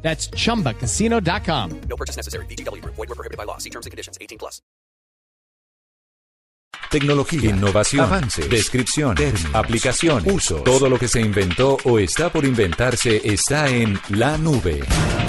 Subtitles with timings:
[0.00, 1.80] That's chumbacasino.com.
[1.88, 2.46] No purchase necessary.
[2.46, 2.82] BGW.
[2.84, 3.58] Void were prohibited by law.
[3.58, 4.16] See terms and conditions.
[4.20, 4.62] 18 plus.
[6.90, 10.62] Tecnología, innovación, avance, descripción, términos, aplicación, uso.
[10.62, 14.80] Todo lo que se inventó o está por inventarse está en la nube.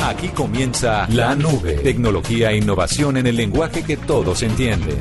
[0.04, 1.74] Aquí comienza la nube.
[1.74, 5.00] Tecnología e innovación en el lenguaje que todos entienden.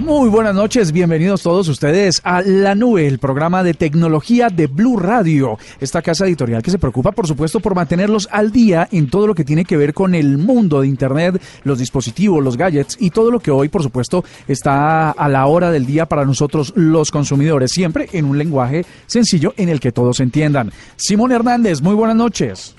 [0.00, 4.96] Muy buenas noches, bienvenidos todos ustedes a La Nube, el programa de tecnología de Blue
[4.96, 9.26] Radio, esta casa editorial que se preocupa por supuesto por mantenerlos al día en todo
[9.26, 13.10] lo que tiene que ver con el mundo de Internet, los dispositivos, los gadgets y
[13.10, 17.10] todo lo que hoy por supuesto está a la hora del día para nosotros los
[17.10, 20.72] consumidores, siempre en un lenguaje sencillo en el que todos entiendan.
[20.96, 22.74] Simón Hernández, muy buenas noches.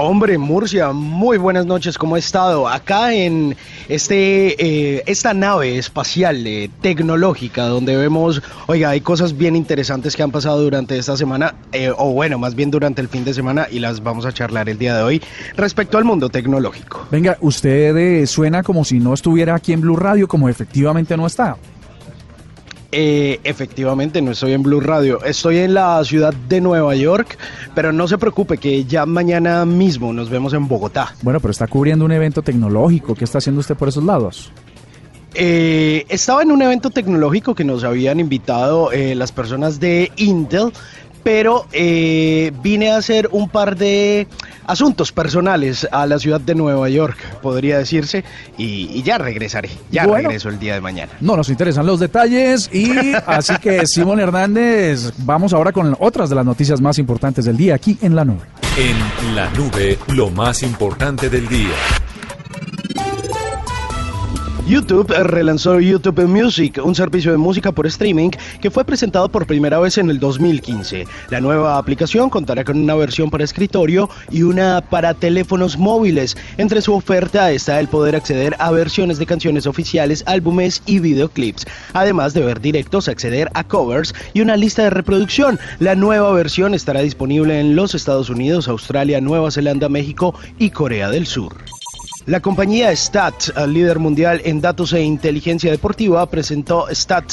[0.00, 2.68] Hombre, Murcia, muy buenas noches, ¿cómo ha estado?
[2.68, 3.56] Acá en
[3.88, 4.54] este,
[4.96, 10.30] eh, esta nave espacial eh, tecnológica donde vemos, oiga, hay cosas bien interesantes que han
[10.30, 13.80] pasado durante esta semana, eh, o bueno, más bien durante el fin de semana y
[13.80, 15.22] las vamos a charlar el día de hoy
[15.56, 17.08] respecto al mundo tecnológico.
[17.10, 21.26] Venga, usted eh, suena como si no estuviera aquí en Blue Radio, como efectivamente no
[21.26, 21.56] está.
[22.90, 27.36] Eh, efectivamente, no estoy en Blue Radio, estoy en la ciudad de Nueva York,
[27.74, 31.14] pero no se preocupe que ya mañana mismo nos vemos en Bogotá.
[31.20, 34.50] Bueno, pero está cubriendo un evento tecnológico, ¿qué está haciendo usted por esos lados?
[35.34, 40.72] Eh, estaba en un evento tecnológico que nos habían invitado eh, las personas de Intel,
[41.28, 44.26] pero eh, vine a hacer un par de
[44.66, 48.24] asuntos personales a la ciudad de Nueva York, podría decirse,
[48.56, 50.28] y, y ya regresaré, ya Bueno.
[50.28, 51.12] regreso el día de mañana.
[51.20, 56.34] No nos interesan los detalles y así que Simón Hernández, vamos ahora con otras de
[56.36, 58.46] las noticias más importantes del día aquí en la nube.
[58.78, 61.74] En la nube, lo más importante del día.
[64.68, 68.28] YouTube relanzó YouTube Music, un servicio de música por streaming
[68.60, 71.06] que fue presentado por primera vez en el 2015.
[71.30, 76.36] La nueva aplicación contará con una versión para escritorio y una para teléfonos móviles.
[76.58, 81.64] Entre su oferta está el poder acceder a versiones de canciones oficiales, álbumes y videoclips,
[81.94, 85.58] además de ver directos, acceder a covers y una lista de reproducción.
[85.78, 91.08] La nueva versión estará disponible en los Estados Unidos, Australia, Nueva Zelanda, México y Corea
[91.08, 91.56] del Sur.
[92.28, 97.24] La compañía Stat, líder mundial en datos e inteligencia deportiva, presentó Stat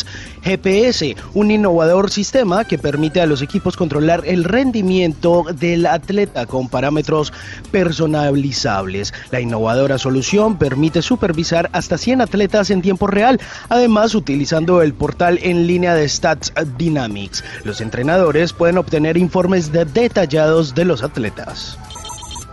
[0.41, 6.69] GPS, un innovador sistema que permite a los equipos controlar el rendimiento del atleta con
[6.69, 7.33] parámetros
[7.73, 9.13] personalizables.
[9.31, 15.39] La innovadora solución permite supervisar hasta 100 atletas en tiempo real, además utilizando el portal
[15.43, 17.43] en línea de Stats Dynamics.
[17.65, 21.77] Los entrenadores pueden obtener informes de- detallados de los atletas.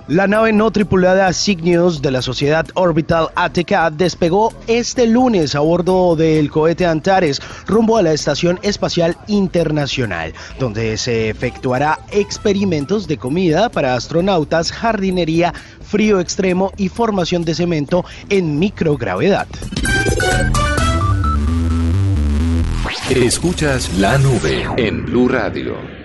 [0.09, 6.17] La nave no tripulada Cygnus de la sociedad Orbital ATK despegó este lunes a bordo
[6.17, 13.69] del cohete Antares rumbo a la Estación Espacial Internacional, donde se efectuará experimentos de comida
[13.69, 19.47] para astronautas, jardinería, frío extremo y formación de cemento en microgravedad.
[23.09, 26.02] Escuchas la nube en Blue Radio.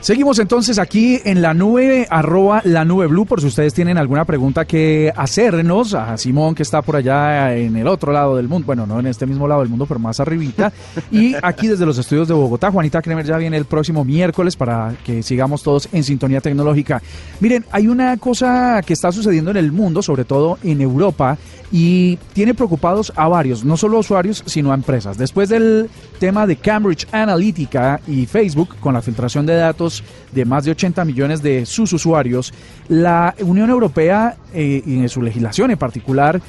[0.00, 4.24] Seguimos entonces aquí en la nube, arroba la nube blue, por si ustedes tienen alguna
[4.24, 8.64] pregunta que hacernos a Simón que está por allá en el otro lado del mundo,
[8.64, 10.72] bueno, no en este mismo lado del mundo, pero más arribita.
[11.10, 14.94] Y aquí desde los estudios de Bogotá, Juanita Kremer ya viene el próximo miércoles para
[15.04, 17.02] que sigamos todos en sintonía tecnológica.
[17.40, 21.36] Miren, hay una cosa que está sucediendo en el mundo, sobre todo en Europa,
[21.72, 25.18] y tiene preocupados a varios, no solo a usuarios, sino a empresas.
[25.18, 29.87] Después del tema de Cambridge Analytica y Facebook con la filtración de datos
[30.32, 32.52] de más de 80 millones de sus usuarios,
[32.88, 36.40] la Unión Europea eh, y en su legislación en particular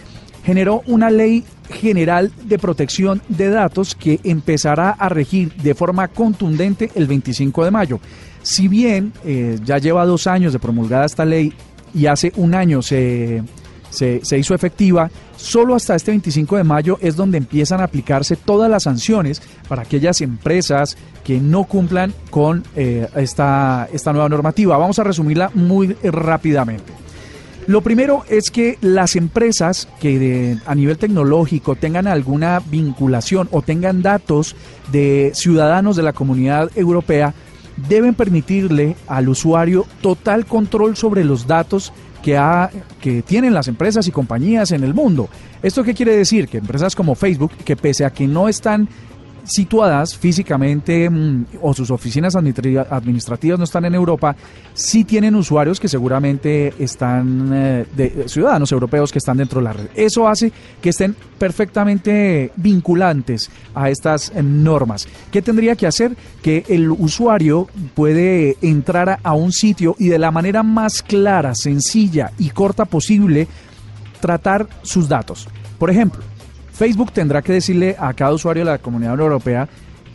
[0.43, 6.89] generó una ley general de protección de datos que empezará a regir de forma contundente
[6.95, 7.99] el 25 de mayo.
[8.41, 11.53] Si bien eh, ya lleva dos años de promulgada esta ley
[11.93, 13.43] y hace un año se,
[13.89, 18.35] se, se hizo efectiva, solo hasta este 25 de mayo es donde empiezan a aplicarse
[18.35, 24.77] todas las sanciones para aquellas empresas que no cumplan con eh, esta, esta nueva normativa.
[24.77, 26.93] Vamos a resumirla muy rápidamente.
[27.67, 34.01] Lo primero es que las empresas que a nivel tecnológico tengan alguna vinculación o tengan
[34.01, 34.55] datos
[34.91, 37.35] de ciudadanos de la comunidad europea
[37.87, 42.69] deben permitirle al usuario total control sobre los datos que, ha,
[43.01, 45.29] que tienen las empresas y compañías en el mundo.
[45.61, 46.47] ¿Esto qué quiere decir?
[46.47, 48.89] Que empresas como Facebook, que pese a que no están
[49.49, 54.35] situadas físicamente mm, o sus oficinas administrativas no están en Europa,
[54.73, 59.73] sí tienen usuarios que seguramente están, eh, de, ciudadanos europeos que están dentro de la
[59.73, 59.87] red.
[59.95, 60.51] Eso hace
[60.81, 65.07] que estén perfectamente vinculantes a estas eh, normas.
[65.31, 66.15] ¿Qué tendría que hacer?
[66.43, 72.31] Que el usuario puede entrar a un sitio y de la manera más clara, sencilla
[72.37, 73.47] y corta posible
[74.19, 75.47] tratar sus datos.
[75.79, 76.21] Por ejemplo,
[76.79, 79.67] Facebook tendrá que decirle a cada usuario de la comunidad europea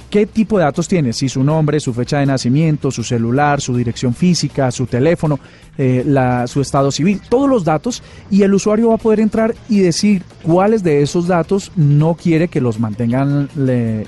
[0.08, 3.76] qué tipo de datos tiene, si su nombre, su fecha de nacimiento, su celular, su
[3.76, 5.38] dirección física, su teléfono,
[5.76, 6.02] eh,
[6.46, 10.22] su estado civil, todos los datos y el usuario va a poder entrar y decir
[10.42, 13.50] cuáles de esos datos no quiere que los mantengan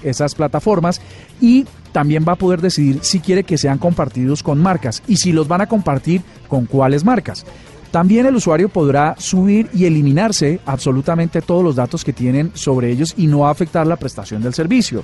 [0.03, 1.03] esas plataformas
[1.43, 5.33] y también va a poder decidir si quiere que sean compartidos con marcas y si
[5.33, 7.45] los van a compartir con cuáles marcas.
[7.97, 13.15] También el usuario podrá subir y eliminarse absolutamente todos los datos que tienen sobre ellos
[13.17, 15.03] y no afectar la prestación del servicio.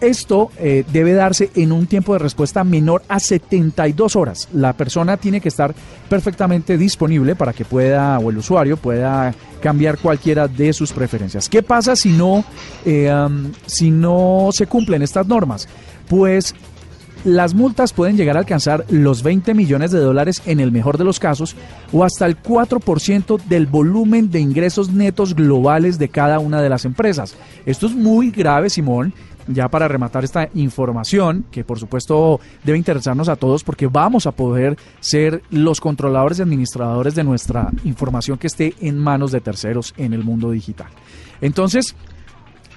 [0.00, 4.48] Esto eh, debe darse en un tiempo de respuesta menor a 72 horas.
[4.52, 5.72] La persona tiene que estar
[6.08, 9.32] perfectamente disponible para que pueda, o el usuario pueda
[9.62, 11.48] cambiar cualquiera de sus preferencias.
[11.48, 12.44] ¿Qué pasa si no,
[12.84, 13.12] eh,
[13.66, 15.68] si no se cumplen estas normas?
[16.08, 16.52] Pues
[17.24, 21.04] las multas pueden llegar a alcanzar los 20 millones de dólares en el mejor de
[21.04, 21.56] los casos
[21.92, 26.84] o hasta el 4% del volumen de ingresos netos globales de cada una de las
[26.84, 27.34] empresas.
[27.66, 29.12] Esto es muy grave, Simón.
[29.50, 34.32] Ya para rematar esta información, que por supuesto debe interesarnos a todos porque vamos a
[34.32, 39.94] poder ser los controladores y administradores de nuestra información que esté en manos de terceros
[39.96, 40.88] en el mundo digital.
[41.40, 41.96] Entonces,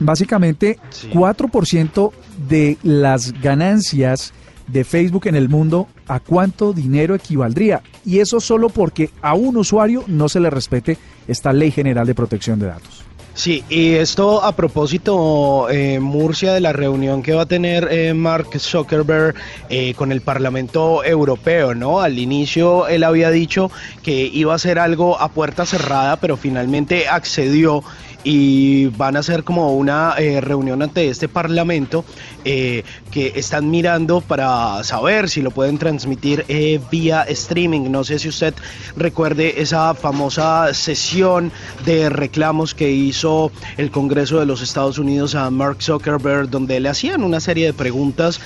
[0.01, 0.77] básicamente
[1.13, 2.11] 4%
[2.49, 4.33] de las ganancias
[4.67, 7.81] de Facebook en el mundo, ¿a cuánto dinero equivaldría?
[8.05, 12.15] Y eso solo porque a un usuario no se le respete esta ley general de
[12.15, 13.05] protección de datos.
[13.33, 18.13] Sí, y esto a propósito, eh, Murcia, de la reunión que va a tener eh,
[18.13, 19.35] Mark Zuckerberg
[19.69, 22.01] eh, con el Parlamento Europeo, ¿no?
[22.01, 23.71] Al inicio él había dicho
[24.03, 27.83] que iba a hacer algo a puerta cerrada, pero finalmente accedió
[28.23, 32.05] y van a hacer como una eh, reunión ante este parlamento
[32.45, 37.91] eh, que están mirando para saber si lo pueden transmitir eh, vía streaming.
[37.91, 38.53] No sé si usted
[38.95, 41.51] recuerde esa famosa sesión
[41.85, 46.89] de reclamos que hizo el Congreso de los Estados Unidos a Mark Zuckerberg, donde le
[46.89, 48.39] hacían una serie de preguntas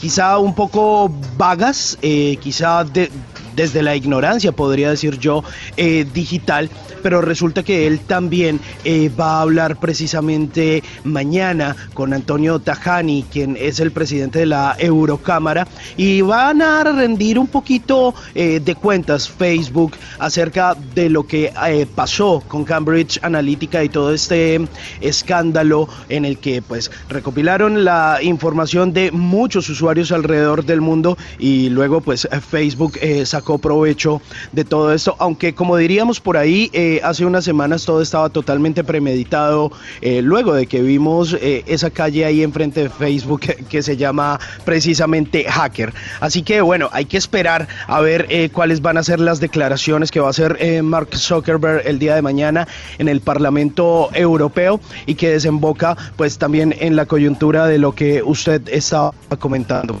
[0.00, 1.96] quizá un poco vagas,
[2.40, 3.10] quizá de,
[3.54, 5.44] desde la ignorancia, podría decir yo,
[5.76, 6.70] eh, digital,
[7.02, 13.56] pero resulta que él también eh, va a hablar precisamente mañana con Antonio Tajani, quien
[13.58, 15.66] es el presidente de la Eurocámara,
[15.96, 21.52] y van a rendir un poquito eh, de cuentas Facebook acerca de lo que
[21.94, 24.66] pasó con Cambridge Analytica y todo este
[25.00, 31.68] escándalo en el que pues recopilaron la información de muchos usuarios alrededor del mundo y
[31.70, 34.20] luego pues Facebook sacó provecho
[34.52, 38.82] de todo esto, aunque como diríamos por ahí, eh, hace unas semanas todo estaba totalmente
[38.84, 39.70] premeditado,
[40.00, 44.40] eh, luego de que vimos eh, esa calle ahí enfrente de Facebook que, se llama
[44.64, 45.92] precisamente Hacker.
[46.20, 50.20] Así que bueno, hay que esperar a ver cuáles van a ser las declaraciones que
[50.20, 52.66] va a hacer Mark Zuckerberg el día de mañana
[52.98, 58.22] en el Parlamento Europeo y que desemboca pues también en la coyuntura de lo que
[58.22, 60.00] usted estaba comentando.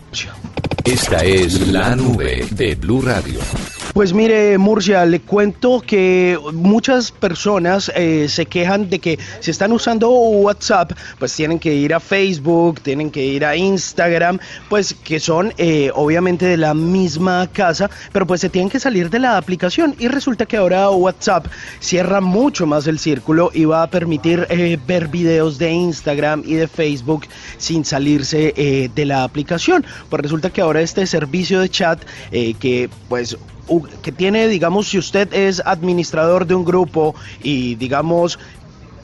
[0.84, 3.33] Esta es la nube de Blue Radio.
[3.34, 3.83] Radio.
[3.94, 9.70] Pues mire, Murcia, le cuento que muchas personas eh, se quejan de que si están
[9.70, 15.20] usando WhatsApp, pues tienen que ir a Facebook, tienen que ir a Instagram, pues que
[15.20, 19.36] son eh, obviamente de la misma casa, pero pues se tienen que salir de la
[19.36, 21.46] aplicación y resulta que ahora WhatsApp
[21.78, 26.54] cierra mucho más el círculo y va a permitir eh, ver videos de Instagram y
[26.54, 29.86] de Facebook sin salirse de la aplicación.
[30.10, 33.36] Pues resulta que ahora este servicio de chat que pues
[34.02, 38.38] que tiene, digamos, si usted es administrador de un grupo y, digamos,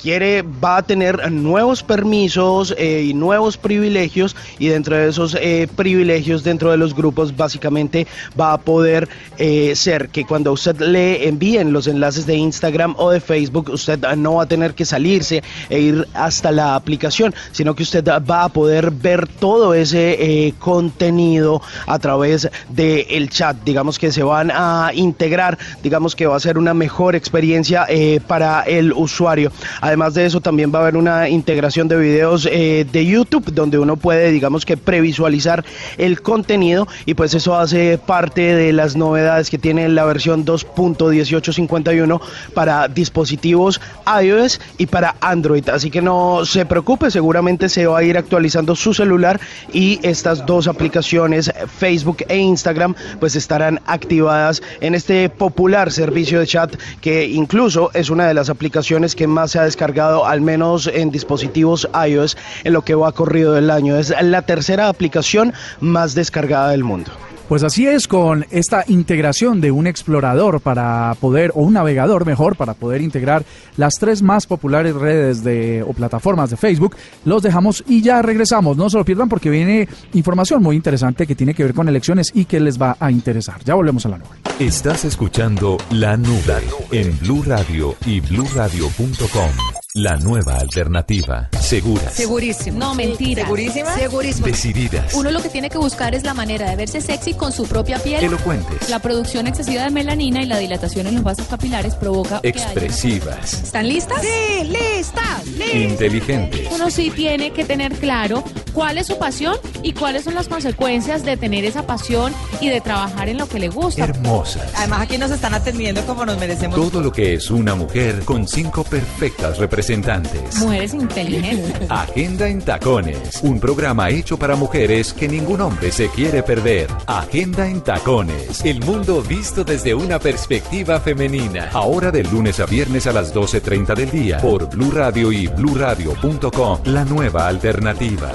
[0.01, 5.69] quiere, va a tener nuevos permisos eh, y nuevos privilegios y dentro de esos eh,
[5.77, 8.07] privilegios dentro de los grupos básicamente
[8.39, 13.11] va a poder eh, ser que cuando usted le envíen los enlaces de Instagram o
[13.11, 17.75] de Facebook usted no va a tener que salirse e ir hasta la aplicación sino
[17.75, 23.57] que usted va a poder ver todo ese contenido a través del el chat.
[23.65, 27.87] Digamos que se van a integrar digamos que va a ser una mejor experiencia
[28.27, 29.53] para el usuario
[29.91, 33.77] Además de eso, también va a haber una integración de videos eh, de YouTube donde
[33.77, 35.65] uno puede, digamos que, previsualizar
[35.99, 42.21] el contenido y pues eso hace parte de las novedades que tiene la versión 2.1851
[42.55, 43.81] para dispositivos
[44.23, 45.69] iOS y para Android.
[45.71, 49.41] Así que no se preocupe, seguramente se va a ir actualizando su celular
[49.73, 56.47] y estas dos aplicaciones, Facebook e Instagram, pues estarán activadas en este popular servicio de
[56.47, 60.87] chat que incluso es una de las aplicaciones que más se ha descargado, al menos
[60.87, 63.97] en dispositivos iOS, en lo que va corrido del año.
[63.97, 67.13] Es la tercera aplicación más descargada del mundo.
[67.51, 72.55] Pues así es, con esta integración de un explorador para poder, o un navegador mejor,
[72.55, 73.45] para poder integrar
[73.77, 78.77] las tres más populares redes de, o plataformas de Facebook, los dejamos y ya regresamos.
[78.77, 82.31] No se lo pierdan porque viene información muy interesante que tiene que ver con elecciones
[82.33, 83.57] y que les va a interesar.
[83.65, 84.29] Ya volvemos a la nube.
[84.61, 89.90] Estás escuchando La Nube en Blue Radio y bluradio.com.
[89.95, 91.49] La nueva alternativa.
[91.61, 92.15] Seguras.
[92.15, 92.79] Segurísimo.
[92.79, 93.43] No, mentira.
[93.43, 93.93] ¿Segurísima?
[93.97, 94.47] Segurísimo.
[94.47, 95.15] Decididas.
[95.15, 97.99] Uno lo que tiene que buscar es la manera de verse sexy con su propia
[97.99, 98.23] piel.
[98.23, 98.89] Elocuentes.
[98.89, 102.63] La producción excesiva de melanina y la dilatación en los vasos capilares provoca que haya-
[102.63, 103.55] Expresivas.
[103.65, 104.21] ¿Están listas?
[104.23, 105.75] Sí, listas, listas.
[105.75, 106.69] Inteligentes.
[106.73, 111.25] Uno sí tiene que tener claro cuál es su pasión y cuáles son las consecuencias
[111.25, 114.05] de tener esa pasión y de trabajar en lo que le gusta.
[114.05, 114.71] Hermosas.
[114.77, 116.77] Además aquí nos están atendiendo como nos merecemos.
[116.77, 120.59] Todo lo que es una mujer con cinco perfectas representantes.
[120.59, 121.91] Mujeres inteligentes.
[121.91, 126.89] Agenda en Tacones, un programa hecho para mujeres que ningún hombre se quiere perder.
[127.07, 131.71] Agenda en Tacones, el mundo visto desde una perspectiva femenina.
[131.73, 136.81] Ahora de lunes a viernes a las 12.30 del día por Blue Radio y bluradio.com,
[136.85, 138.33] la nueva alternativa.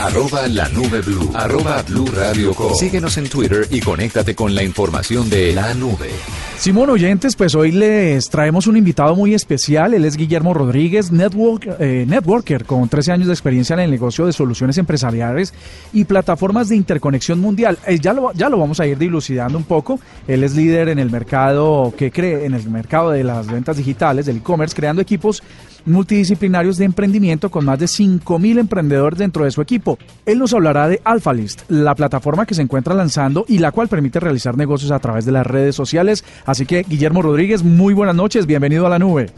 [0.00, 1.30] Arroba la nube blue.
[1.34, 2.74] Arroba blue radio com.
[2.74, 6.08] Síguenos en Twitter y conéctate con la información de la nube.
[6.56, 9.92] Simón Oyentes, pues hoy les traemos un invitado muy especial.
[9.92, 14.24] Él es Guillermo Rodríguez, network, eh, networker con 13 años de experiencia en el negocio
[14.24, 15.52] de soluciones empresariales
[15.92, 17.78] y plataformas de interconexión mundial.
[17.86, 20.00] Eh, ya, lo, ya lo vamos a ir dilucidando un poco.
[20.26, 24.24] Él es líder en el mercado que cree en el mercado de las ventas digitales,
[24.24, 25.42] del e-commerce, creando equipos
[25.84, 29.98] multidisciplinarios de emprendimiento con más de 5.000 emprendedores dentro de su equipo.
[30.26, 34.20] Él nos hablará de AlphaList, la plataforma que se encuentra lanzando y la cual permite
[34.20, 36.24] realizar negocios a través de las redes sociales.
[36.46, 39.30] Así que, Guillermo Rodríguez, muy buenas noches, bienvenido a la nube.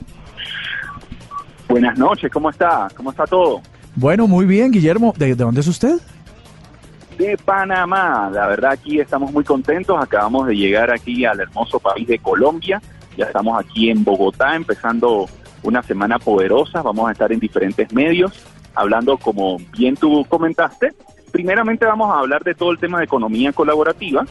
[1.69, 2.89] Buenas noches, ¿cómo está?
[2.97, 3.63] ¿Cómo está todo?
[3.95, 5.15] Bueno, muy bien, Guillermo.
[5.17, 5.99] ¿De, de dónde es usted?
[7.19, 12.09] De Panamá, la verdad aquí estamos muy contentos, acabamos de llegar aquí al hermoso país
[12.09, 12.81] de Colombia,
[13.17, 15.29] ya estamos aquí en Bogotá empezando
[15.63, 18.33] una semana poderosa, vamos a estar en diferentes medios,
[18.75, 20.93] hablando como bien tú comentaste,
[21.31, 24.25] primeramente vamos a hablar de todo el tema de economía colaborativa,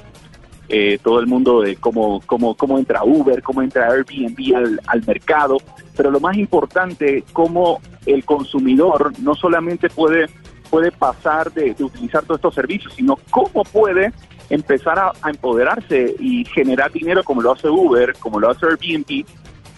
[0.70, 5.58] eh, todo el mundo de cómo, cómo, cómo entra Uber, cómo entra Airbnb al, mercado,
[5.98, 10.28] pero lo más importante, cómo el consumidor no solamente puede,
[10.70, 14.14] puede pasar de, de utilizar todos estos servicios, sino cómo puede
[14.50, 19.26] empezar a, a empoderarse y generar dinero como lo hace Uber, como lo hace Airbnb,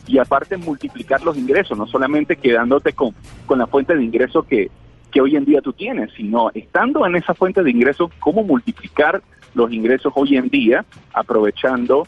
[0.07, 3.13] y aparte multiplicar los ingresos, no solamente quedándote con,
[3.45, 4.69] con la fuente de ingreso que,
[5.11, 9.21] que hoy en día tú tienes, sino estando en esa fuente de ingresos, cómo multiplicar
[9.53, 12.07] los ingresos hoy en día, aprovechando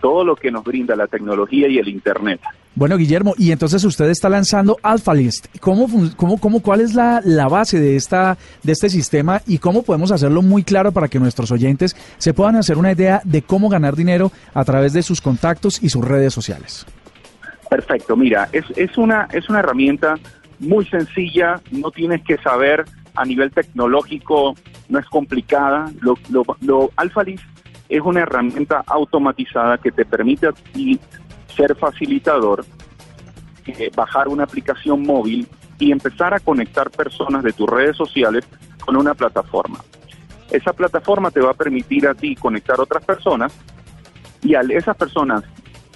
[0.00, 2.40] todo lo que nos brinda la tecnología y el Internet.
[2.74, 5.46] Bueno, Guillermo, y entonces usted está lanzando AlphaList.
[5.60, 9.82] ¿Cómo, cómo, cómo, ¿Cuál es la, la base de, esta, de este sistema y cómo
[9.82, 13.68] podemos hacerlo muy claro para que nuestros oyentes se puedan hacer una idea de cómo
[13.68, 16.86] ganar dinero a través de sus contactos y sus redes sociales?
[17.72, 20.16] Perfecto, mira, es, es, una, es una herramienta
[20.58, 24.54] muy sencilla, no tienes que saber a nivel tecnológico,
[24.90, 25.90] no es complicada.
[26.02, 26.90] Lo, lo, lo
[27.88, 31.00] es una herramienta automatizada que te permite a ti
[31.56, 32.66] ser facilitador,
[33.64, 35.48] eh, bajar una aplicación móvil
[35.78, 38.46] y empezar a conectar personas de tus redes sociales
[38.84, 39.78] con una plataforma.
[40.50, 43.50] Esa plataforma te va a permitir a ti conectar otras personas
[44.42, 45.42] y al esas personas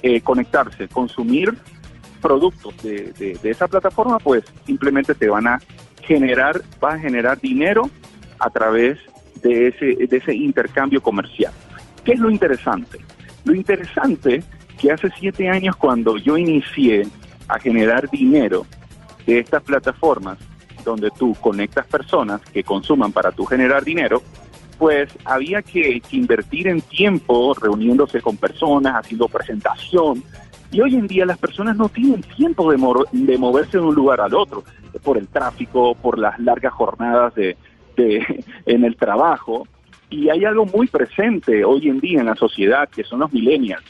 [0.07, 1.53] eh, conectarse, consumir
[2.23, 5.59] productos de, de, esa plataforma, pues simplemente te van a
[6.03, 7.91] generar, vas a generar dinero
[8.39, 8.99] a través
[9.43, 11.53] de ese, de ese intercambio comercial.
[12.05, 13.01] ¿Qué es lo interesante?
[13.45, 14.45] Lo interesante
[14.79, 17.09] que hace siete años cuando yo inicié
[17.49, 18.65] a generar dinero
[19.27, 20.39] de estas plataformas
[20.85, 24.23] donde tú conectas personas que consuman para tú generar dinero,
[24.79, 30.23] pues había que, invertir en tiempo reuniéndose con personas, haciendo presentación.
[30.73, 32.79] Y hoy en día las personas no tienen tiempo de,
[33.13, 34.65] de moverse de un lugar al otro,
[35.03, 37.57] por el tráfico, por las largas jornadas de,
[37.97, 39.67] de- en el trabajo.
[40.11, 43.85] Y hay algo muy presente hoy en día en la sociedad, que son los millennials.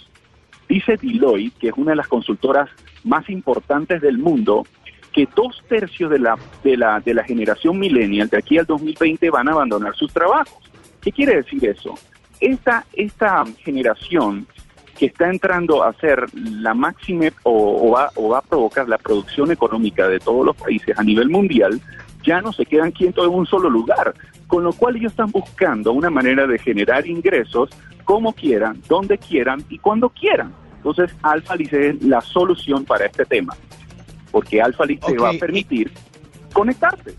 [0.69, 2.69] Dice Deloitte, que es una de las consultoras
[3.05, 4.65] más importantes del mundo,
[5.13, 9.31] que dos tercios de la, de la, de la generación millennial de aquí al 2020
[9.31, 10.59] van a abandonar sus trabajos.
[11.07, 11.95] ¿Qué quiere decir eso?
[12.41, 14.45] Esta, esta generación
[14.99, 18.99] que está entrando a ser la máxima o, o va, o va a provocar la
[18.99, 21.81] producción económica de todos los países a nivel mundial,
[22.25, 24.15] ya no se quedan quietos en un solo lugar,
[24.49, 27.71] con lo cual ellos están buscando una manera de generar ingresos
[28.03, 30.53] como quieran, donde quieran y cuando quieran.
[30.79, 33.55] Entonces, Alphalis es la solución para este tema,
[34.33, 35.89] porque Alphalis te Ok, va a permitir
[36.53, 37.15] conectarte.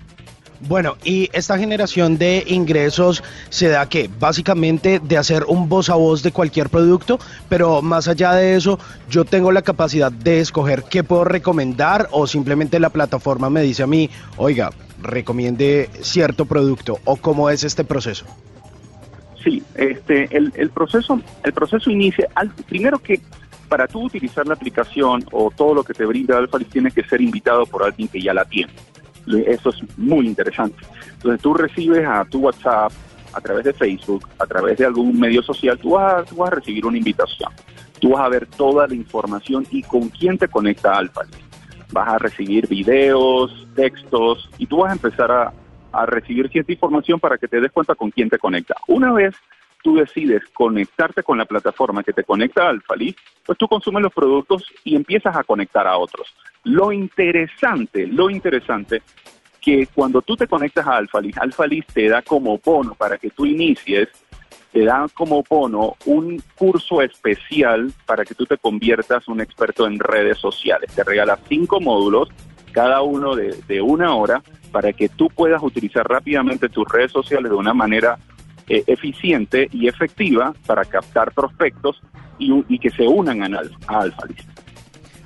[0.62, 5.96] Bueno, y esta generación de ingresos se da que básicamente de hacer un voz a
[5.96, 10.84] voz de cualquier producto, pero más allá de eso, yo tengo la capacidad de escoger
[10.90, 14.72] qué puedo recomendar o simplemente la plataforma me dice a mí, oiga,
[15.02, 18.26] recomiende cierto producto o cómo es este proceso.
[19.44, 23.22] Sí, este, el, proceso, el proceso inicia, al, primero que
[23.70, 27.22] para tú utilizar la aplicación o todo lo que te brinda Alphalis tienes que ser
[27.22, 28.74] invitado por alguien que ya la tiene.
[29.46, 30.78] Eso es muy interesante.
[31.14, 32.92] Entonces tú recibes a tu WhatsApp,
[33.34, 36.52] a través de Facebook, a través de algún medio social, tú vas, a- tú vas
[36.52, 37.52] a recibir una invitación.
[38.00, 41.36] Tú vas a ver toda la información y con quién te conecta Alphalis.
[41.92, 45.54] Vas a recibir videos, textos y tú vas a empezar a,
[45.92, 48.76] a recibir cierta información para que te des cuenta con quién te conecta.
[48.88, 49.36] Una vez
[49.84, 53.16] tú decides conectarte con la plataforma que te conecta a Alphalis,
[53.46, 56.34] pues tú consumes los productos y empiezas a conectar a otros.
[56.64, 59.02] Lo interesante, lo interesante,
[59.62, 63.46] que cuando tú te conectas a Alphalis, Alphalis te da como bono para que tú
[63.46, 64.10] inicies,
[64.72, 70.00] te da como bono un curso especial para que tú te conviertas un experto en
[70.00, 70.94] redes sociales.
[70.94, 72.30] Te regala cinco módulos,
[72.72, 74.42] cada uno de, de una hora,
[74.72, 78.20] para que tú puedas utilizar rápidamente tus redes sociales de una manera
[78.70, 82.02] eh, eficiente y efectiva para captar prospectos
[82.40, 84.46] y, y que se unan a, a Alphalis.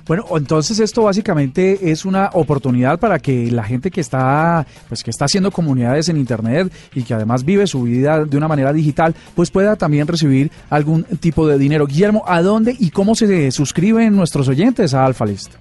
[0.04, 5.10] Bueno, entonces esto básicamente es una oportunidad para que la gente que está, pues que
[5.10, 9.14] está haciendo comunidades en internet y que además vive su vida de una manera digital,
[9.36, 11.86] pues pueda también recibir algún tipo de dinero.
[11.86, 15.54] Guillermo, ¿a dónde y cómo se suscriben nuestros oyentes a AlphaList?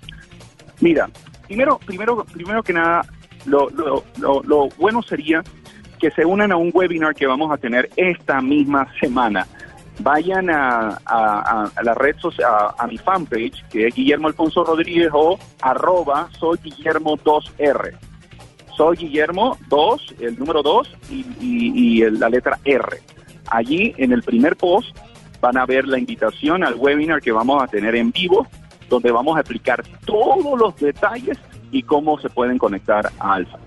[0.79, 1.07] Mira,
[1.45, 3.05] primero, primero, primero que nada,
[3.45, 5.43] lo, lo, lo, lo bueno sería
[6.01, 9.45] que se unan a un webinar que vamos a tener esta misma semana.
[9.99, 10.97] Vayan a,
[11.83, 17.17] la red social, a, mi fanpage, que es Guillermo Alfonso Rodríguez o arroba soy Guillermo
[17.17, 17.91] 2R.
[18.75, 22.97] Soy Guillermo 2, el número 2 y, y- la letra R.
[23.51, 24.97] Allí en el primer post
[25.39, 28.47] van a ver la invitación al webinar que vamos a tener en vivo,
[28.89, 31.37] donde vamos a explicar todos los detalles
[31.71, 33.59] y cómo se pueden conectar a Alfa.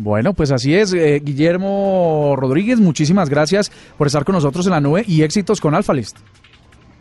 [0.00, 4.80] Bueno, pues así es, eh, Guillermo Rodríguez, muchísimas gracias por estar con nosotros en la
[4.80, 6.16] nube y éxitos con AlphaList.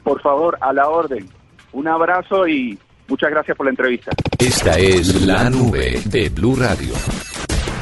[0.03, 1.29] Por favor, a la orden.
[1.73, 2.75] Un abrazo y
[3.07, 4.10] muchas gracias por la entrevista.
[4.39, 6.93] Esta es la nube de Blue Radio.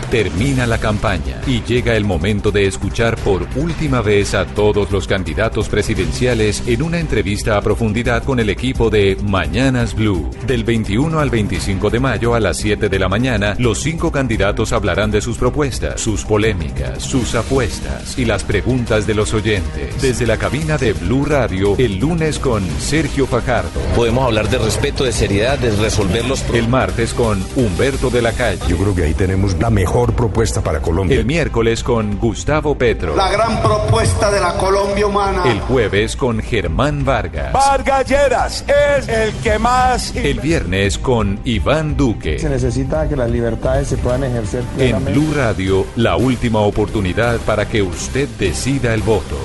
[0.09, 5.07] Termina la campaña y llega el momento de escuchar por última vez a todos los
[5.07, 10.29] candidatos presidenciales en una entrevista a profundidad con el equipo de Mañanas Blue.
[10.45, 14.73] Del 21 al 25 de mayo a las 7 de la mañana, los cinco candidatos
[14.73, 20.01] hablarán de sus propuestas, sus polémicas, sus apuestas y las preguntas de los oyentes.
[20.01, 23.81] Desde la cabina de Blue Radio, el lunes con Sergio Fajardo.
[23.95, 28.33] Podemos hablar de respeto, de seriedad, de resolver los El martes con Humberto de la
[28.33, 28.61] Calle.
[28.69, 31.17] Yo creo que ahí tenemos la mejor propuesta para Colombia.
[31.17, 33.15] El miércoles con Gustavo Petro.
[33.15, 35.43] La gran propuesta de la Colombia humana.
[35.45, 37.53] El jueves con Germán Vargas.
[37.53, 40.13] Vargas Lleras es el que más...
[40.13, 42.37] El viernes con Iván Duque.
[42.39, 45.13] Se necesita que las libertades se puedan ejercer En plenamente.
[45.13, 49.37] Blue Radio, la última oportunidad para que usted decida el voto.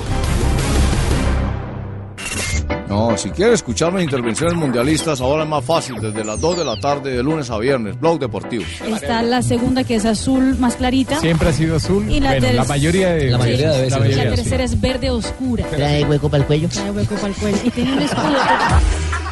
[2.91, 6.65] No, si quiere escuchar mis intervenciones mundialistas, ahora es más fácil, desde las 2 de
[6.65, 8.65] la tarde de lunes a viernes, Blog Deportivo.
[8.85, 11.17] Está la segunda que es azul más clarita.
[11.21, 12.11] Siempre ha sido azul.
[12.11, 13.99] Y la bueno, la mayoría de La mayoría de veces.
[13.99, 14.17] veces.
[14.17, 15.65] La tercera es verde oscura.
[15.69, 16.67] ¿Trae hueco para el cuello?
[16.67, 17.57] Trae hueco para el cuello.
[17.63, 18.37] Y tiene un escudo.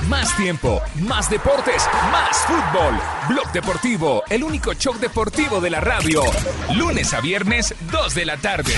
[0.07, 2.97] Más tiempo, más deportes, más fútbol.
[3.27, 6.21] Blog Deportivo, el único show deportivo de la radio.
[6.75, 8.73] Lunes a viernes, 2 de la tarde.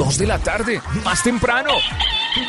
[0.00, 1.72] 2 de la tarde, más temprano.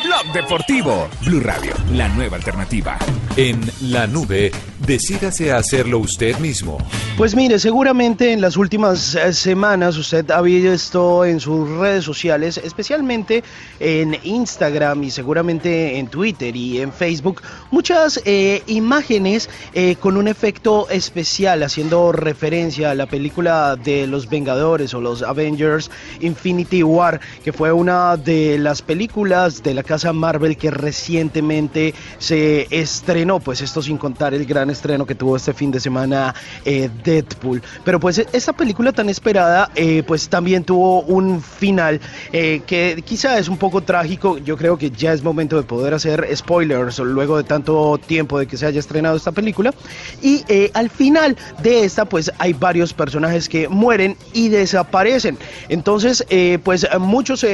[0.06, 2.96] Blog Deportivo, Blue Radio, la nueva alternativa.
[3.36, 4.50] En la nube,
[4.86, 6.78] Decídase a hacerlo usted mismo.
[7.16, 12.58] Pues mire, seguramente en las últimas eh, semanas usted ha visto en sus redes sociales,
[12.58, 13.44] especialmente
[13.78, 20.26] en Instagram y seguramente en Twitter y en Facebook, muchas eh, imágenes eh, con un
[20.26, 27.20] efecto especial haciendo referencia a la película de los Vengadores o los Avengers Infinity War,
[27.44, 33.60] que fue una de las películas de la casa Marvel que recientemente se estrenó, pues
[33.60, 37.62] esto sin contar el gran estreno que tuvo este fin de semana eh, Deadpool.
[37.84, 42.00] Pero pues esta película tan esperada, eh, pues también tuvo un final
[42.32, 44.38] eh, que quizá es un poco trágico.
[44.38, 48.46] Yo creo que ya es momento de poder hacer spoilers luego de tanto tiempo de
[48.46, 49.72] que se haya estrenado esta película.
[50.20, 55.38] Y eh, al final de esta, pues hay varios personajes que mueren y desaparecen.
[55.68, 56.24] Entonces,
[56.62, 57.44] pues muchos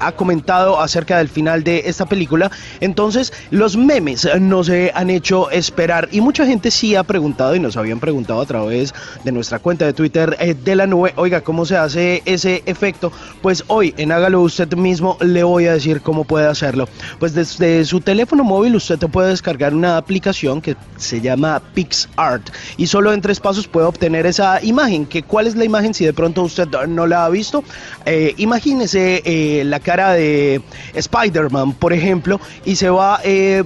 [0.00, 2.50] ha comentado acerca del final de esta película.
[2.80, 7.60] Entonces, los memes no se han hecho esperar y mucha gente sí ha preguntado y
[7.60, 11.40] nos habían preguntado a través de nuestra cuenta de Twitter eh, de la nube, oiga,
[11.40, 13.12] ¿cómo se hace ese efecto?
[13.42, 16.88] Pues hoy en Hágalo usted mismo le voy a decir cómo puede hacerlo.
[17.18, 22.86] Pues desde su teléfono móvil usted puede descargar una aplicación que se llama PixArt y
[22.86, 25.06] solo en tres pasos puede obtener esa imagen.
[25.06, 27.64] Que ¿Cuál es la imagen si de pronto usted no la ha visto?
[28.06, 30.60] Eh, imagínese eh, la cara de
[30.92, 33.20] Spider-Man, por ejemplo, y se va...
[33.24, 33.64] Eh,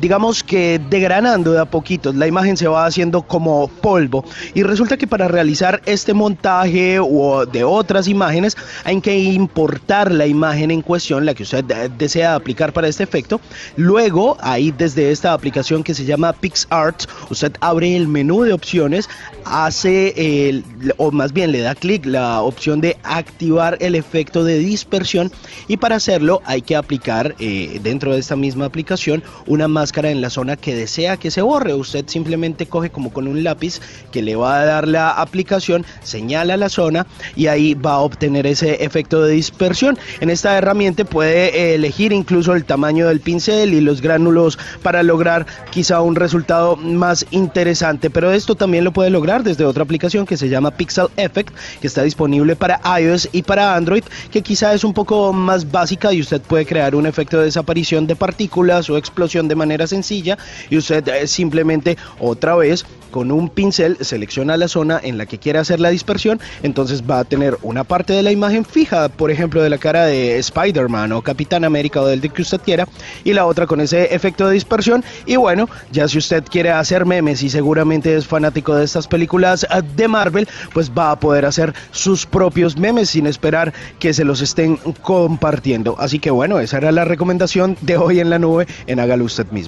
[0.00, 4.96] digamos que degranando de a poquitos, la imagen se va haciendo como polvo y resulta
[4.96, 10.82] que para realizar este montaje o de otras imágenes hay que importar la imagen en
[10.82, 11.64] cuestión, la que usted
[11.98, 13.40] desea aplicar para este efecto.
[13.76, 19.08] Luego, ahí desde esta aplicación que se llama PixArt, usted abre el menú de opciones,
[19.44, 20.64] hace el,
[20.96, 25.30] o más bien le da clic la opción de activar el efecto de dispersión
[25.68, 30.22] y para hacerlo hay que aplicar eh, dentro de esta misma aplicación una máscara en
[30.22, 31.74] la zona que desea que se borre.
[31.74, 36.56] Usted simplemente coge como con un lápiz que le va a dar la aplicación, señala
[36.56, 39.98] la zona y ahí va a obtener ese efecto de dispersión.
[40.20, 45.02] En esta herramienta puede eh, elegir incluso el tamaño del pincel y los gránulos para
[45.02, 50.24] lograr quizá un resultado más interesante, pero esto también lo puede lograr desde otra aplicación
[50.24, 54.72] que se llama Pixel Effect, que está disponible para iOS y para Android, que quizá
[54.72, 58.88] es un poco más básica y usted puede crear un efecto de desaparición de partículas
[58.88, 60.38] o explosión de manera sencilla
[60.70, 62.84] y usted eh, simplemente otra vez
[63.14, 67.20] con un pincel selecciona la zona en la que quiere hacer la dispersión, entonces va
[67.20, 71.12] a tener una parte de la imagen fija, por ejemplo de la cara de Spider-Man
[71.12, 72.88] o Capitán América o del que usted quiera,
[73.22, 75.04] y la otra con ese efecto de dispersión.
[75.26, 79.62] Y bueno, ya si usted quiere hacer memes y seguramente es fanático de estas películas
[79.62, 84.24] eh, de Marvel, pues va a poder hacer sus propios memes sin esperar que se
[84.24, 85.94] los estén compartiendo.
[86.00, 89.46] Así que bueno, esa era la recomendación de hoy en la nube en Hágalo usted
[89.52, 89.63] mismo.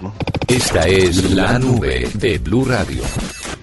[0.48, 3.02] Esta es la nube de Blue Radio.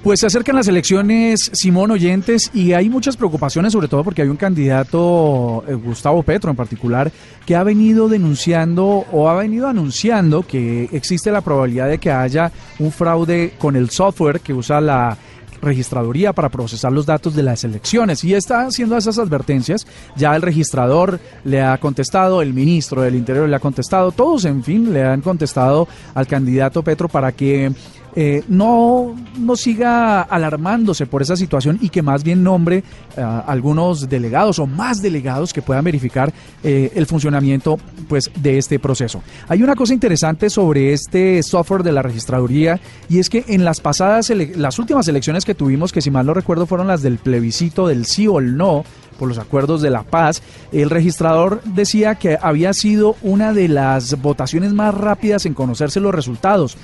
[0.03, 4.27] Pues se acercan las elecciones, Simón Oyentes, y hay muchas preocupaciones, sobre todo porque hay
[4.27, 7.09] un candidato, eh, Gustavo Petro en particular,
[7.45, 12.51] que ha venido denunciando o ha venido anunciando que existe la probabilidad de que haya
[12.79, 15.17] un fraude con el software que usa la
[15.63, 19.87] registraduría para procesar los datos de las elecciones y está haciendo esas advertencias.
[20.15, 24.63] Ya el registrador le ha contestado, el ministro del Interior le ha contestado, todos en
[24.63, 27.71] fin le han contestado al candidato Petro para que
[28.15, 32.83] eh, no, no siga alarmándose por esa situación y que más bien nombre
[33.17, 38.79] a algunos delegados o más delegados que puedan verificar eh, el funcionamiento pues, de este
[38.79, 39.23] proceso.
[39.47, 43.81] Hay una cosa interesante sobre este software de la registraduría y es que en las
[43.81, 47.87] pasadas, las últimas elecciones que tuvimos, que si mal no recuerdo fueron las del plebiscito
[47.87, 48.83] del sí o el no,
[49.17, 54.21] por los acuerdos de la paz, el registrador decía que había sido una de las
[54.21, 56.77] votaciones más rápidas en conocerse los resultados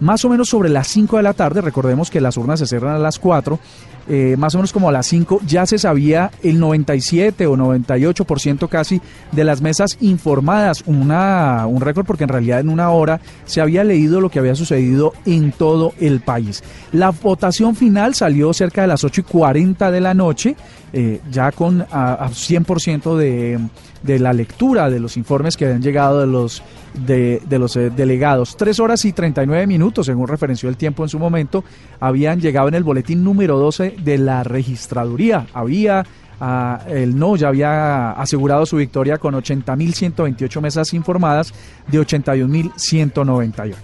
[0.00, 2.94] más o menos sobre las 5 de la tarde, recordemos que las urnas se cierran
[2.94, 3.58] a las 4,
[4.08, 8.68] eh, más o menos como a las 5 ya se sabía el 97 o 98%
[8.68, 13.60] casi de las mesas informadas, una, un récord porque en realidad en una hora se
[13.60, 16.64] había leído lo que había sucedido en todo el país.
[16.92, 20.56] La votación final salió cerca de las 8 y 40 de la noche,
[20.92, 23.60] eh, ya con a, a 100% de,
[24.02, 26.62] de la lectura de los informes que habían llegado de los
[26.94, 28.56] de, los eh, delegados.
[28.56, 31.64] Tres horas y 39 minutos, según referenció el tiempo en su momento,
[31.98, 35.46] habían llegado en el boletín número 12 de la registraduría.
[35.52, 36.04] Había
[36.40, 41.52] ah, el no ya había asegurado su victoria con 80.128 mesas informadas
[41.88, 43.74] de 81.198.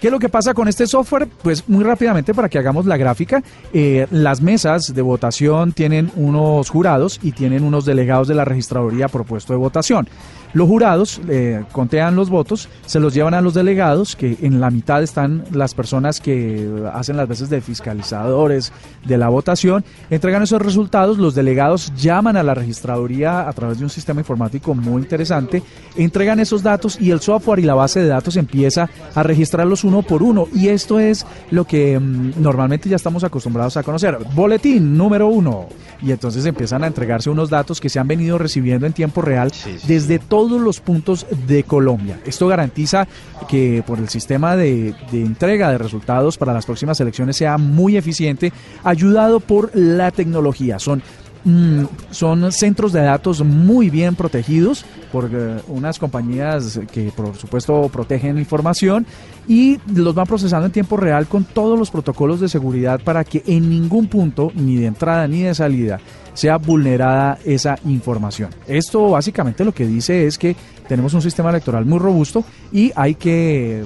[0.00, 1.28] ¿Qué es lo que pasa con este software?
[1.42, 3.42] Pues muy rápidamente para que hagamos la gráfica,
[3.74, 9.08] eh, las mesas de votación tienen unos jurados y tienen unos delegados de la registraduría
[9.08, 10.08] propuesto de votación.
[10.52, 14.70] Los jurados eh, contean los votos, se los llevan a los delegados, que en la
[14.70, 18.72] mitad están las personas que hacen las veces de fiscalizadores
[19.04, 23.84] de la votación, entregan esos resultados, los delegados llaman a la registraduría a través de
[23.84, 25.62] un sistema informático muy interesante,
[25.96, 30.02] entregan esos datos y el software y la base de datos empieza a registrarlos uno
[30.02, 34.18] por uno y esto es lo que mm, normalmente ya estamos acostumbrados a conocer.
[34.34, 35.68] Boletín número uno.
[36.02, 39.52] Y entonces empiezan a entregarse unos datos que se han venido recibiendo en tiempo real
[39.86, 42.18] desde todos los puntos de Colombia.
[42.24, 43.06] Esto garantiza
[43.46, 48.50] que por el sistema de, entrega de resultados para las próximas elecciones sea muy eficiente,
[48.82, 50.78] ayudado por la tecnología.
[50.78, 51.02] Son
[51.44, 57.88] Mm, son centros de datos muy bien protegidos por eh, unas compañías que por supuesto
[57.88, 59.06] protegen la información
[59.48, 63.42] y los van procesando en tiempo real con todos los protocolos de seguridad para que
[63.46, 65.98] en ningún punto, ni de entrada ni de salida,
[66.34, 68.50] sea vulnerada esa información.
[68.68, 70.54] Esto básicamente lo que dice es que
[70.88, 73.82] tenemos un sistema electoral muy robusto y hay que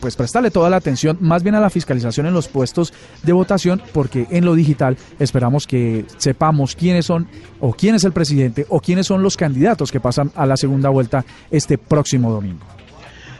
[0.00, 3.82] pues prestarle toda la atención más bien a la fiscalización en los puestos de votación
[3.92, 7.28] porque en lo digital esperamos que sepamos quiénes son
[7.60, 10.88] o quién es el presidente o quiénes son los candidatos que pasan a la segunda
[10.88, 12.64] vuelta este próximo domingo.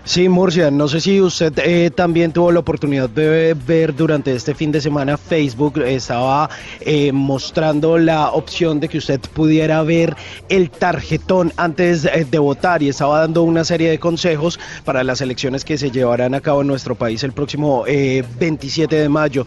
[0.07, 4.55] Sí, Murcia, no sé si usted eh, también tuvo la oportunidad de ver durante este
[4.55, 10.15] fin de semana Facebook, estaba eh, mostrando la opción de que usted pudiera ver
[10.51, 15.23] el tarjetón antes eh, de votar y estaba dando una serie de consejos para las
[15.23, 19.47] elecciones que se llevarán a cabo en nuestro país el próximo 27 de mayo.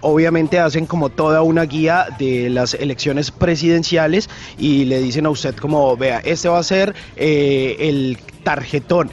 [0.00, 5.54] obviamente hacen como toda una guía de las elecciones presidenciales y le dicen a usted
[5.54, 9.10] como, vea, este va a ser el tarjetón,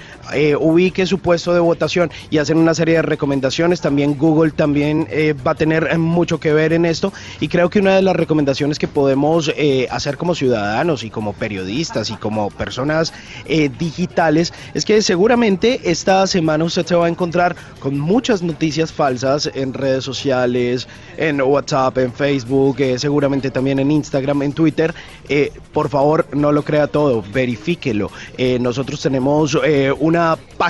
[0.79, 3.81] ubique su puesto de votación y hacen una serie de recomendaciones.
[3.81, 7.11] También Google también eh, va a tener eh, mucho que ver en esto
[7.41, 11.33] y creo que una de las recomendaciones que podemos eh, hacer como ciudadanos y como
[11.33, 13.13] periodistas y como personas
[13.77, 19.49] digitales es que seguramente esta semana usted se va a encontrar con muchas noticias falsas
[19.53, 20.87] en redes sociales,
[21.17, 24.93] en WhatsApp, en Facebook, seguramente también en Instagram, en Twitter.
[25.73, 28.11] por favor, no lo crea todo, verifíquelo.
[28.59, 29.57] nosotros tenemos
[29.99, 30.68] una página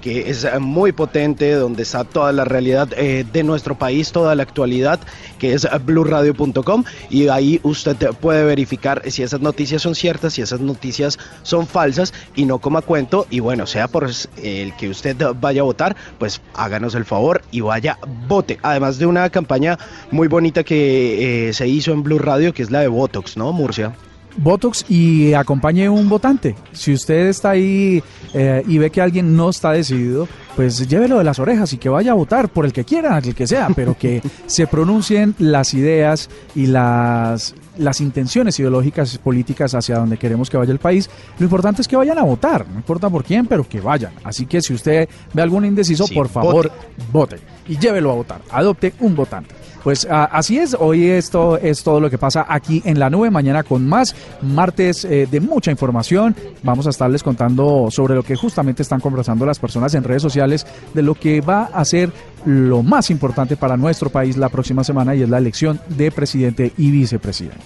[0.00, 4.42] que es muy potente, donde está toda la realidad eh, de nuestro país, toda la
[4.42, 5.00] actualidad,
[5.38, 10.60] que es blurradio.com y ahí usted puede verificar si esas noticias son ciertas, si esas
[10.60, 13.26] noticias son falsas y no como a cuento.
[13.30, 14.08] Y bueno, sea por
[14.42, 18.58] el que usted vaya a votar, pues háganos el favor y vaya, vote.
[18.62, 19.78] Además de una campaña
[20.10, 23.52] muy bonita que eh, se hizo en Blue Radio, que es la de Botox, ¿no,
[23.52, 23.94] Murcia?
[24.36, 26.54] Botox y acompañe un votante.
[26.72, 28.02] Si usted está ahí
[28.34, 31.88] eh, y ve que alguien no está decidido, pues llévelo de las orejas y que
[31.88, 35.74] vaya a votar por el que quiera, el que sea, pero que se pronuncien las
[35.74, 41.08] ideas y las, las intenciones ideológicas políticas hacia donde queremos que vaya el país.
[41.38, 44.12] Lo importante es que vayan a votar, no importa por quién, pero que vayan.
[44.24, 46.70] Así que si usted ve algún indeciso, por favor,
[47.12, 47.38] vote
[47.68, 48.42] y llévelo a votar.
[48.50, 49.59] Adopte un votante.
[49.82, 53.30] Pues ah, así es, hoy esto es todo lo que pasa aquí en la nube,
[53.30, 58.36] mañana con más, martes eh, de mucha información, vamos a estarles contando sobre lo que
[58.36, 62.12] justamente están conversando las personas en redes sociales, de lo que va a ser
[62.44, 66.72] lo más importante para nuestro país la próxima semana y es la elección de presidente
[66.76, 67.64] y vicepresidente.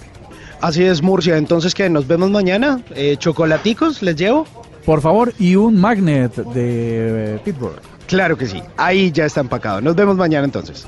[0.61, 4.47] Así es, Murcia, entonces que nos vemos mañana, eh, chocolaticos, les llevo.
[4.85, 7.81] Por favor, y un magnet de eh, Pittsburgh.
[8.07, 9.81] Claro que sí, ahí ya está empacado.
[9.81, 10.87] Nos vemos mañana entonces.